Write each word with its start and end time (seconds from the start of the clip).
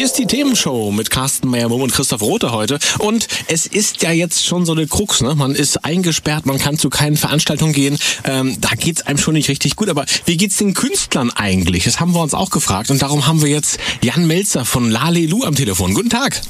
Hier 0.00 0.06
ist 0.06 0.16
die 0.16 0.24
Themenshow 0.24 0.90
mit 0.92 1.10
Carsten 1.10 1.48
Meyer-Mumm 1.48 1.82
und 1.82 1.92
Christoph 1.92 2.22
Rote 2.22 2.52
heute. 2.52 2.78
Und 3.00 3.28
es 3.48 3.66
ist 3.66 4.00
ja 4.00 4.10
jetzt 4.10 4.46
schon 4.46 4.64
so 4.64 4.72
eine 4.72 4.86
Krux, 4.86 5.20
ne? 5.20 5.34
Man 5.34 5.54
ist 5.54 5.84
eingesperrt, 5.84 6.46
man 6.46 6.58
kann 6.58 6.78
zu 6.78 6.88
keinen 6.88 7.18
Veranstaltungen 7.18 7.74
gehen. 7.74 7.98
Ähm, 8.24 8.56
da 8.62 8.70
geht's 8.70 9.02
einem 9.02 9.18
schon 9.18 9.34
nicht 9.34 9.50
richtig 9.50 9.76
gut. 9.76 9.90
Aber 9.90 10.06
wie 10.24 10.38
geht's 10.38 10.56
den 10.56 10.72
Künstlern 10.72 11.28
eigentlich? 11.28 11.84
Das 11.84 12.00
haben 12.00 12.14
wir 12.14 12.22
uns 12.22 12.32
auch 12.32 12.48
gefragt. 12.48 12.90
Und 12.90 13.02
darum 13.02 13.26
haben 13.26 13.42
wir 13.42 13.50
jetzt 13.50 13.78
Jan 14.00 14.26
Melzer 14.26 14.64
von 14.64 14.90
Lalelu 14.90 15.44
am 15.44 15.54
Telefon. 15.54 15.92
Guten 15.92 16.08
Tag. 16.08 16.40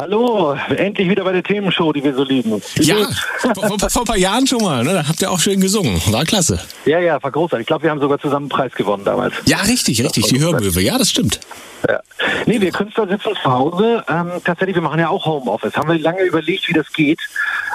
Hallo, 0.00 0.56
endlich 0.76 1.08
wieder 1.08 1.24
bei 1.24 1.32
der 1.32 1.42
Themenshow, 1.42 1.92
die 1.92 2.04
wir 2.04 2.14
so 2.14 2.22
lieben. 2.22 2.62
Wie 2.76 2.84
Ja, 2.84 3.08
vor, 3.40 3.80
vor, 3.80 4.02
ein 4.02 4.04
paar 4.04 4.16
Jahren 4.16 4.46
schon 4.46 4.62
mal. 4.62 4.84
Ne? 4.84 4.92
Da 4.92 5.08
habt 5.08 5.20
ihr 5.20 5.28
auch 5.28 5.40
schön 5.40 5.60
gesungen. 5.60 6.00
War 6.12 6.24
klasse. 6.24 6.60
Ja, 6.84 7.00
ja, 7.00 7.20
war 7.20 7.32
großartig. 7.32 7.62
Ich 7.62 7.66
glaube, 7.66 7.82
wir 7.82 7.90
haben 7.90 8.00
sogar 8.00 8.20
zusammen 8.20 8.44
einen 8.44 8.48
Preis 8.48 8.72
gewonnen 8.74 9.02
damals. 9.04 9.34
Ja, 9.46 9.56
richtig, 9.62 10.00
richtig. 10.04 10.26
Die 10.26 10.38
Hörböwe. 10.38 10.80
Ja, 10.80 10.98
das 10.98 11.10
stimmt. 11.10 11.40
Ja. 11.88 11.98
Nee, 12.46 12.60
wir 12.60 12.70
Künstler 12.70 13.08
sitzen 13.08 13.34
zu 13.42 13.52
Hause. 13.52 14.04
Ähm, 14.08 14.30
tatsächlich, 14.44 14.76
wir 14.76 14.82
machen 14.82 15.00
ja 15.00 15.08
auch 15.08 15.26
Homeoffice. 15.26 15.74
Haben 15.76 15.88
wir 15.88 15.98
lange 15.98 16.22
überlegt, 16.22 16.68
wie 16.68 16.74
das 16.74 16.92
geht. 16.92 17.18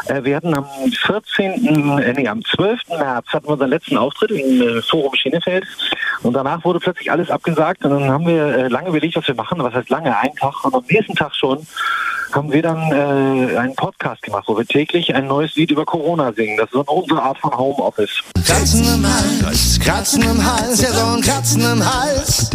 Äh, 0.05 0.23
wir 0.23 0.37
hatten 0.37 0.55
am 0.55 0.65
14., 1.05 1.99
äh, 1.99 2.13
nee, 2.13 2.27
am 2.29 2.41
12. 2.45 2.87
März 2.87 3.27
hatten 3.33 3.47
wir 3.47 3.51
unseren 3.51 3.69
letzten 3.69 3.97
Auftritt 3.97 4.31
im 4.31 4.61
äh, 4.61 4.81
Forum 4.81 5.13
Schienefeld. 5.15 5.65
Und 6.21 6.31
danach 6.33 6.63
wurde 6.63 6.79
plötzlich 6.79 7.11
alles 7.11 7.29
abgesagt. 7.29 7.83
Und 7.83 7.91
dann 7.91 8.09
haben 8.09 8.25
wir 8.25 8.45
äh, 8.45 8.67
lange 8.69 8.87
überlegt, 8.87 9.17
was 9.17 9.27
wir 9.27 9.35
machen. 9.35 9.61
Was 9.61 9.73
heißt 9.73 9.89
lange? 9.89 10.17
Ein 10.17 10.33
Tag. 10.37 10.63
Und 10.63 10.73
am 10.73 10.85
nächsten 10.89 11.15
Tag 11.15 11.35
schon 11.35 11.67
haben 12.35 12.51
wir 12.51 12.61
dann 12.61 12.91
äh, 12.91 13.57
einen 13.57 13.75
Podcast 13.75 14.21
gemacht, 14.21 14.45
wo 14.47 14.57
wir 14.57 14.65
täglich 14.65 15.13
ein 15.13 15.27
neues 15.27 15.55
Lied 15.55 15.71
über 15.71 15.85
Corona 15.85 16.33
singen. 16.33 16.57
Das 16.57 16.65
ist 16.65 16.73
so 16.73 16.81
unsere 16.81 17.21
Art 17.21 17.37
von 17.37 17.55
Homeoffice. 17.55 18.21
Kratzen 18.45 18.83
im 18.83 19.05
Hals, 19.05 19.79
Kratzen 19.79 20.23
im 20.23 20.43
Hals, 20.43 20.81
ja 20.81 20.91
so 20.91 21.05
ein 21.05 21.21
Kratzen 21.21 21.61
im 21.61 21.85
Hals. 21.85 22.49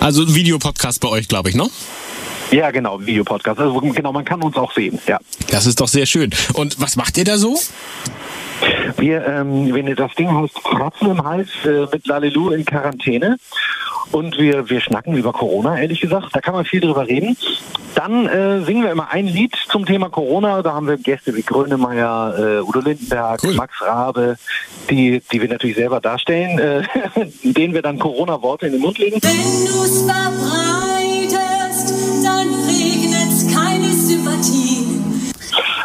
Also 0.00 0.22
ein 0.22 0.34
Videopodcast 0.34 1.00
bei 1.00 1.08
euch, 1.08 1.28
glaube 1.28 1.50
ich, 1.50 1.54
ne? 1.54 1.68
Ja, 2.50 2.70
genau, 2.70 3.00
Videopodcast. 3.00 3.60
Also 3.60 3.80
genau, 3.80 4.12
man 4.12 4.24
kann 4.24 4.42
uns 4.42 4.56
auch 4.56 4.72
sehen. 4.72 4.98
Ja. 5.06 5.18
Das 5.50 5.66
ist 5.66 5.80
doch 5.80 5.88
sehr 5.88 6.06
schön. 6.06 6.30
Und 6.54 6.80
was 6.80 6.96
macht 6.96 7.16
ihr 7.16 7.24
da 7.24 7.38
so? 7.38 7.56
Wir, 8.96 9.26
ähm, 9.26 9.72
wenn 9.72 9.86
ihr 9.86 9.96
das 9.96 10.14
Ding 10.14 10.30
heißt 10.30 10.62
Kratzen 10.62 11.10
im 11.10 11.24
Hals 11.24 11.48
äh, 11.64 11.86
mit 11.92 12.06
Lalelu 12.06 12.50
in 12.50 12.64
Quarantäne. 12.64 13.38
Und 14.12 14.38
wir, 14.38 14.68
wir 14.68 14.80
schnacken 14.80 15.16
über 15.16 15.32
Corona, 15.32 15.78
ehrlich 15.78 16.00
gesagt. 16.00 16.28
Da 16.32 16.40
kann 16.40 16.54
man 16.54 16.64
viel 16.64 16.80
drüber 16.80 17.06
reden. 17.06 17.36
Dann 17.94 18.26
äh, 18.26 18.62
singen 18.62 18.82
wir 18.82 18.92
immer 18.92 19.10
ein 19.10 19.26
Lied 19.26 19.54
zum 19.68 19.86
Thema 19.86 20.08
Corona. 20.08 20.62
Da 20.62 20.72
haben 20.72 20.86
wir 20.86 20.96
Gäste 20.96 21.34
wie 21.34 21.42
Grönemeyer, 21.42 22.34
äh, 22.38 22.60
Udo 22.60 22.80
Lindenberg, 22.80 23.40
Cool. 23.42 23.54
Max 23.54 23.80
Rabe, 23.82 24.36
die, 24.88 25.22
die 25.32 25.40
wir 25.40 25.48
natürlich 25.48 25.76
selber 25.76 26.00
darstellen, 26.00 26.58
äh, 26.58 26.82
denen 27.42 27.74
wir 27.74 27.82
dann 27.82 27.98
Corona-Worte 27.98 28.66
in 28.66 28.72
den 28.72 28.80
Mund 28.80 28.98
legen. 28.98 29.20
Wenn 29.22 29.66
du's 29.66 30.02
verbreitest, 30.02 30.89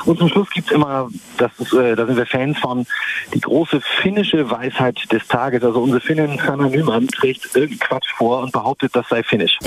Und 0.05 0.19
zum 0.19 0.29
Schluss 0.29 0.49
gibt's 0.51 0.71
immer, 0.71 1.09
das 1.37 1.51
ist, 1.59 1.73
äh, 1.73 1.95
da 1.95 2.05
sind 2.05 2.17
wir 2.17 2.25
Fans 2.25 2.57
von, 2.59 2.85
die 3.33 3.41
große 3.41 3.81
finnische 4.01 4.49
Weisheit 4.49 4.97
des 5.11 5.27
Tages. 5.27 5.63
Also 5.63 5.81
unsere 5.81 6.01
Finnin 6.01 6.41
Hanna 6.41 6.69
Nyman 6.69 7.07
trägt 7.07 7.45
irgendeinen 7.55 7.79
Quatsch 7.79 8.13
vor 8.15 8.41
und 8.41 8.51
behauptet, 8.51 8.95
das 8.95 9.07
sei 9.09 9.23
finnisch. 9.23 9.57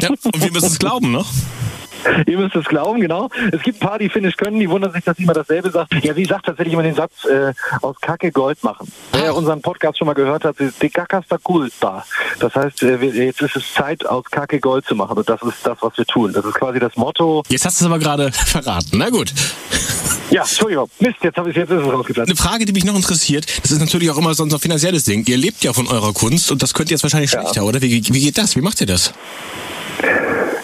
Ja, 0.00 0.10
und 0.10 0.42
wir 0.42 0.52
müssen 0.52 0.66
es 0.66 0.78
glauben, 0.78 1.12
ne? 1.12 1.24
Ihr 2.26 2.38
müsst 2.38 2.54
es 2.56 2.64
glauben, 2.66 3.00
genau. 3.00 3.28
Es 3.52 3.62
gibt 3.62 3.82
ein 3.82 3.86
paar, 3.88 3.98
die 3.98 4.08
Finnisch 4.08 4.36
können, 4.36 4.58
die 4.58 4.68
wundern 4.68 4.92
sich, 4.92 5.04
dass 5.04 5.18
immer 5.18 5.32
dasselbe 5.34 5.70
sagt. 5.70 5.92
Ja, 6.04 6.14
sie 6.14 6.24
sagt 6.24 6.46
tatsächlich 6.46 6.74
immer 6.74 6.82
den 6.82 6.94
Satz, 6.94 7.24
äh, 7.24 7.52
aus 7.80 7.96
Kacke 8.00 8.30
Gold 8.32 8.62
machen. 8.64 8.90
Wer 9.12 9.34
unseren 9.34 9.60
Podcast 9.62 9.98
schon 9.98 10.06
mal 10.06 10.14
gehört 10.14 10.44
hat, 10.44 10.58
ist 10.60 10.82
die 10.82 10.90
Kakasta 10.90 11.38
Kulta. 11.38 12.04
Das 12.40 12.54
heißt, 12.54 12.82
äh, 12.82 12.96
jetzt 12.96 13.40
ist 13.42 13.56
es 13.56 13.72
Zeit, 13.74 14.04
aus 14.06 14.24
Kacke 14.30 14.58
Gold 14.60 14.84
zu 14.86 14.94
machen. 14.94 15.16
Und 15.16 15.28
das 15.28 15.40
ist 15.42 15.58
das, 15.64 15.78
was 15.80 15.96
wir 15.96 16.04
tun. 16.06 16.32
Das 16.32 16.44
ist 16.44 16.54
quasi 16.54 16.78
das 16.78 16.96
Motto. 16.96 17.42
Jetzt 17.48 17.64
hast 17.64 17.80
du 17.80 17.84
es 17.84 17.90
aber 17.90 17.98
gerade 17.98 18.32
verraten. 18.46 18.98
Na 18.98 19.10
gut. 19.10 19.32
Ja, 20.30 20.42
Entschuldigung. 20.42 20.88
Mist, 20.98 21.16
jetzt, 21.22 21.36
hab 21.36 21.46
ich, 21.46 21.54
jetzt 21.56 21.70
ist 21.70 21.76
es 21.78 21.82
Eine 21.84 21.92
rausgeplatzt. 21.92 22.38
Frage, 22.38 22.64
die 22.64 22.72
mich 22.72 22.84
noch 22.84 22.96
interessiert, 22.96 23.46
das 23.62 23.70
ist 23.70 23.80
natürlich 23.80 24.10
auch 24.10 24.16
immer 24.18 24.34
so 24.34 24.42
ein 24.44 24.50
so 24.50 24.56
ein 24.56 24.60
finanzielles 24.60 25.04
Ding. 25.04 25.24
Ihr 25.26 25.36
lebt 25.36 25.62
ja 25.62 25.72
von 25.72 25.86
eurer 25.88 26.12
Kunst 26.14 26.50
und 26.50 26.62
das 26.62 26.72
könnt 26.74 26.90
ihr 26.90 26.94
jetzt 26.94 27.02
wahrscheinlich 27.02 27.30
Ja. 27.32 27.40
schlechter, 27.42 27.64
oder? 27.64 27.80
Wie, 27.82 27.90
wie 27.90 28.20
geht 28.20 28.38
das? 28.38 28.56
Wie 28.56 28.60
macht 28.62 28.80
ihr 28.80 28.86
das? 28.86 29.12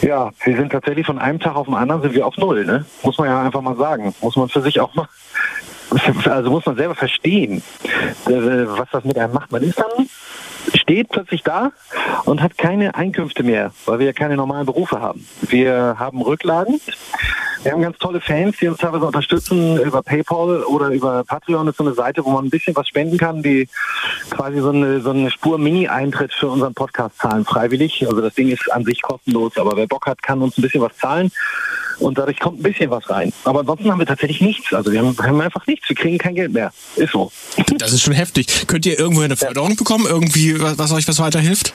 Ja, 0.00 0.30
wir 0.44 0.56
sind 0.56 0.70
tatsächlich 0.70 1.06
von 1.06 1.18
einem 1.18 1.40
Tag 1.40 1.56
auf 1.56 1.66
den 1.66 1.74
anderen 1.74 2.02
sind 2.02 2.14
wir 2.14 2.26
auf 2.26 2.36
Null, 2.36 2.64
ne? 2.64 2.84
Muss 3.02 3.18
man 3.18 3.28
ja 3.28 3.42
einfach 3.42 3.60
mal 3.60 3.76
sagen. 3.76 4.14
Muss 4.20 4.36
man 4.36 4.48
für 4.48 4.62
sich 4.62 4.80
auch 4.80 4.94
mal, 4.94 5.08
also 6.24 6.50
muss 6.50 6.66
man 6.66 6.76
selber 6.76 6.94
verstehen, 6.94 7.62
äh, 8.26 8.30
was 8.30 8.88
das 8.92 9.04
mit 9.04 9.18
einem 9.18 9.32
macht. 9.32 9.50
Man 9.50 9.62
ist 9.62 9.78
dann, 9.78 10.08
steht 10.74 11.08
plötzlich 11.08 11.42
da 11.42 11.72
und 12.24 12.42
hat 12.42 12.58
keine 12.58 12.94
Einkünfte 12.94 13.42
mehr, 13.42 13.72
weil 13.86 13.98
wir 13.98 14.06
ja 14.06 14.12
keine 14.12 14.36
normalen 14.36 14.66
Berufe 14.66 15.00
haben. 15.00 15.26
Wir 15.42 15.96
haben 15.98 16.22
Rücklagen. 16.22 16.80
Wir 17.62 17.72
haben 17.72 17.82
ganz 17.82 17.98
tolle 17.98 18.20
Fans, 18.20 18.56
die 18.60 18.68
uns 18.68 18.78
teilweise 18.78 19.04
unterstützen 19.04 19.80
über 19.80 20.02
PayPal 20.02 20.62
oder 20.64 20.88
über 20.88 21.24
Patreon. 21.24 21.66
Das 21.66 21.72
ist 21.74 21.78
so 21.78 21.84
eine 21.84 21.94
Seite, 21.94 22.24
wo 22.24 22.30
man 22.30 22.44
ein 22.46 22.50
bisschen 22.50 22.74
was 22.76 22.86
spenden 22.88 23.18
kann, 23.18 23.42
die 23.42 23.68
quasi 24.30 24.60
so 24.60 24.70
eine, 24.70 25.00
so 25.00 25.10
eine 25.10 25.30
Spur 25.30 25.58
Mini-Eintritt 25.58 26.32
für 26.32 26.48
unseren 26.48 26.74
Podcast 26.74 27.18
zahlen, 27.18 27.44
freiwillig. 27.44 28.06
Also 28.06 28.20
das 28.20 28.34
Ding 28.34 28.48
ist 28.48 28.70
an 28.72 28.84
sich 28.84 29.02
kostenlos, 29.02 29.56
aber 29.56 29.76
wer 29.76 29.86
Bock 29.86 30.06
hat, 30.06 30.22
kann 30.22 30.40
uns 30.40 30.56
ein 30.56 30.62
bisschen 30.62 30.80
was 30.80 30.96
zahlen. 30.96 31.30
Und 31.98 32.16
dadurch 32.16 32.38
kommt 32.38 32.60
ein 32.60 32.62
bisschen 32.62 32.90
was 32.90 33.10
rein. 33.10 33.32
Aber 33.42 33.60
ansonsten 33.60 33.90
haben 33.90 33.98
wir 33.98 34.06
tatsächlich 34.06 34.40
nichts. 34.40 34.72
Also 34.72 34.92
wir 34.92 35.00
haben, 35.00 35.40
einfach 35.40 35.66
nichts. 35.66 35.88
Wir 35.88 35.96
kriegen 35.96 36.16
kein 36.16 36.36
Geld 36.36 36.52
mehr. 36.52 36.72
Ist 36.94 37.12
so. 37.12 37.32
Das 37.78 37.92
ist 37.92 38.02
schon 38.02 38.14
heftig. 38.14 38.68
Könnt 38.68 38.86
ihr 38.86 38.96
irgendwo 38.98 39.22
eine 39.22 39.36
Förderung 39.36 39.74
bekommen? 39.74 40.06
Irgendwie, 40.08 40.60
was, 40.60 40.78
was 40.78 40.92
euch 40.92 41.08
was 41.08 41.18
weiterhilft? 41.18 41.74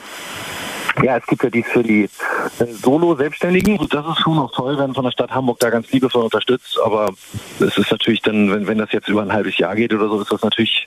Ja, 1.02 1.16
es 1.16 1.26
gibt 1.26 1.42
ja 1.42 1.50
dies 1.50 1.66
für 1.66 1.82
die 1.82 2.04
äh, 2.04 2.66
Solo-Selbstständigen 2.82 3.78
und 3.78 3.92
das 3.92 4.06
ist 4.06 4.20
schon 4.20 4.38
auch 4.38 4.52
toll, 4.52 4.78
wenn 4.78 4.94
von 4.94 5.04
der 5.04 5.10
Stadt 5.10 5.30
Hamburg 5.30 5.58
da 5.60 5.70
ganz 5.70 5.90
liebevoll 5.90 6.22
unterstützt. 6.22 6.78
Aber 6.84 7.12
es 7.58 7.76
ist 7.76 7.90
natürlich 7.90 8.22
dann, 8.22 8.50
wenn, 8.52 8.66
wenn 8.66 8.78
das 8.78 8.92
jetzt 8.92 9.08
über 9.08 9.22
ein 9.22 9.32
halbes 9.32 9.58
Jahr 9.58 9.74
geht 9.74 9.92
oder 9.92 10.08
so, 10.08 10.20
ist 10.20 10.30
das 10.30 10.42
natürlich, 10.42 10.86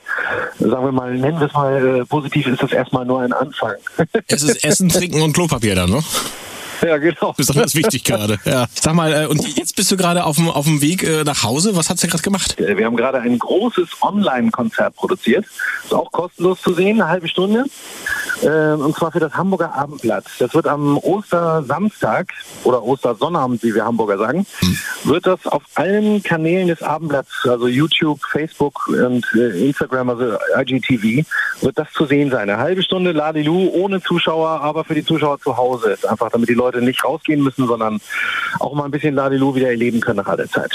sagen 0.58 0.84
wir 0.84 0.92
mal, 0.92 1.14
nennen 1.14 1.38
wir 1.38 1.48
es 1.48 1.52
mal 1.52 2.00
äh, 2.00 2.04
positiv, 2.04 2.46
ist 2.46 2.62
das 2.62 2.72
erstmal 2.72 3.04
nur 3.04 3.20
ein 3.20 3.32
Anfang. 3.32 3.74
Es 4.26 4.42
ist 4.42 4.64
Essen, 4.64 4.88
Trinken 4.88 5.22
und 5.22 5.32
Klopapier 5.32 5.74
dann, 5.74 5.90
ne? 5.90 6.02
ja, 6.82 6.96
genau. 6.98 7.32
Besonders 7.36 7.74
wichtig 7.74 8.04
gerade. 8.04 8.38
Ja. 8.44 8.66
Sag 8.74 8.94
mal, 8.94 9.12
äh, 9.12 9.26
und 9.26 9.56
jetzt 9.56 9.76
bist 9.76 9.90
du 9.90 9.96
gerade 9.96 10.24
auf 10.24 10.36
dem, 10.36 10.48
auf 10.48 10.64
dem 10.64 10.80
Weg 10.80 11.02
äh, 11.02 11.24
nach 11.24 11.42
Hause. 11.42 11.76
Was 11.76 11.90
hast 11.90 12.02
du 12.02 12.08
gerade 12.08 12.22
gemacht? 12.22 12.56
Wir 12.58 12.84
haben 12.84 12.96
gerade 12.96 13.20
ein 13.20 13.38
großes 13.38 13.88
Online-Konzert 14.00 14.94
produziert. 14.96 15.46
Ist 15.84 15.94
auch 15.94 16.10
kostenlos 16.12 16.60
zu 16.62 16.74
sehen, 16.74 17.00
eine 17.00 17.10
halbe 17.10 17.28
Stunde. 17.28 17.64
Ähm, 18.42 18.80
Und 18.80 18.96
zwar 18.96 19.12
für 19.12 19.20
das 19.20 19.34
Hamburger 19.34 19.74
Abendblatt. 19.74 20.24
Das 20.38 20.54
wird 20.54 20.66
am 20.66 20.96
Ostersamstag 20.98 22.32
oder 22.64 22.82
Ostersonnabend, 22.82 23.62
wie 23.62 23.74
wir 23.74 23.84
Hamburger 23.84 24.18
sagen, 24.18 24.46
wird 25.04 25.26
das 25.26 25.46
auf 25.46 25.62
allen 25.74 26.22
Kanälen 26.22 26.68
des 26.68 26.82
Abendblatts, 26.82 27.30
also 27.44 27.66
YouTube, 27.66 28.20
Facebook 28.30 28.88
und 28.88 29.26
äh, 29.34 29.66
Instagram, 29.66 30.10
also 30.10 30.36
IGTV, 30.56 31.26
wird 31.60 31.78
das 31.78 31.88
zu 31.92 32.06
sehen 32.06 32.30
sein. 32.30 32.48
Eine 32.50 32.58
halbe 32.58 32.82
Stunde 32.82 33.12
Ladilu 33.12 33.70
ohne 33.74 34.02
Zuschauer, 34.02 34.60
aber 34.60 34.84
für 34.84 34.94
die 34.94 35.04
Zuschauer 35.04 35.40
zu 35.40 35.56
Hause. 35.56 35.96
Einfach 36.08 36.30
damit 36.30 36.48
die 36.48 36.54
Leute 36.54 36.80
nicht 36.80 37.04
rausgehen 37.04 37.42
müssen, 37.42 37.66
sondern 37.66 38.00
auch 38.60 38.74
mal 38.74 38.84
ein 38.84 38.90
bisschen 38.90 39.14
Ladilu 39.14 39.54
wieder 39.54 39.68
erleben 39.68 40.00
können 40.00 40.18
nach 40.18 40.26
all 40.26 40.36
der 40.36 40.48
Zeit. 40.50 40.72